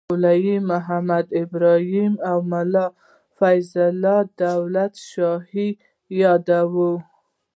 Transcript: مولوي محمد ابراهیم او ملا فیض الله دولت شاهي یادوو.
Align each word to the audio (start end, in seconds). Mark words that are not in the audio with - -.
مولوي 0.09 0.55
محمد 0.71 1.25
ابراهیم 1.43 2.13
او 2.29 2.37
ملا 2.51 2.85
فیض 3.37 3.69
الله 3.87 4.19
دولت 4.45 4.93
شاهي 5.11 5.67
یادوو. 6.21 6.91